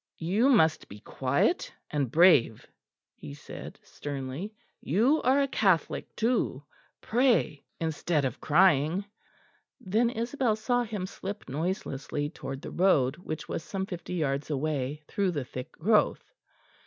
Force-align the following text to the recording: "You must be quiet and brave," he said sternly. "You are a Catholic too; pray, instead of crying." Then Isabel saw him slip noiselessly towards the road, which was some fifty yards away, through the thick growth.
"You 0.17 0.49
must 0.49 0.89
be 0.89 0.99
quiet 0.99 1.71
and 1.91 2.09
brave," 2.09 2.65
he 3.13 3.35
said 3.35 3.79
sternly. 3.83 4.51
"You 4.79 5.21
are 5.21 5.43
a 5.43 5.47
Catholic 5.47 6.15
too; 6.15 6.63
pray, 7.01 7.63
instead 7.79 8.25
of 8.25 8.41
crying." 8.41 9.05
Then 9.79 10.09
Isabel 10.09 10.55
saw 10.55 10.81
him 10.81 11.05
slip 11.05 11.47
noiselessly 11.47 12.31
towards 12.31 12.61
the 12.61 12.71
road, 12.71 13.17
which 13.17 13.47
was 13.47 13.61
some 13.63 13.85
fifty 13.85 14.15
yards 14.15 14.49
away, 14.49 15.03
through 15.07 15.33
the 15.33 15.45
thick 15.45 15.71
growth. 15.73 16.33